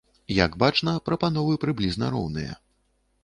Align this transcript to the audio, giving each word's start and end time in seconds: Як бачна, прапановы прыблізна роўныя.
Як 0.45 0.55
бачна, 0.63 0.93
прапановы 1.09 1.53
прыблізна 1.65 2.09
роўныя. 2.17 2.57